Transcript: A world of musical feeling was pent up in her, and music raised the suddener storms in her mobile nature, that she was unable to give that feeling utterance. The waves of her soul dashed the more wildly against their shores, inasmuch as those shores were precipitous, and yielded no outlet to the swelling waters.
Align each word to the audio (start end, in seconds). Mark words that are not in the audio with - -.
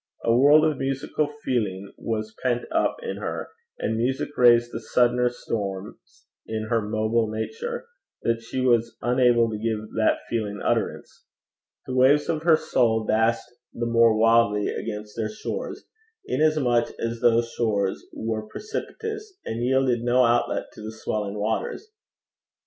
A 0.23 0.35
world 0.35 0.65
of 0.65 0.79
musical 0.79 1.27
feeling 1.43 1.93
was 1.95 2.33
pent 2.41 2.63
up 2.71 2.97
in 3.03 3.17
her, 3.17 3.49
and 3.77 3.97
music 3.97 4.29
raised 4.35 4.71
the 4.73 4.79
suddener 4.79 5.29
storms 5.29 6.25
in 6.47 6.69
her 6.71 6.81
mobile 6.81 7.29
nature, 7.29 7.85
that 8.23 8.41
she 8.41 8.61
was 8.61 8.97
unable 9.03 9.47
to 9.51 9.59
give 9.59 9.93
that 9.93 10.21
feeling 10.27 10.59
utterance. 10.59 11.25
The 11.85 11.93
waves 11.93 12.29
of 12.29 12.41
her 12.41 12.57
soul 12.57 13.05
dashed 13.05 13.45
the 13.75 13.85
more 13.85 14.17
wildly 14.17 14.69
against 14.69 15.15
their 15.15 15.29
shores, 15.29 15.85
inasmuch 16.25 16.89
as 16.97 17.19
those 17.19 17.51
shores 17.51 18.03
were 18.11 18.47
precipitous, 18.47 19.35
and 19.45 19.61
yielded 19.63 20.01
no 20.01 20.25
outlet 20.25 20.65
to 20.73 20.81
the 20.81 20.91
swelling 20.91 21.37
waters. 21.37 21.91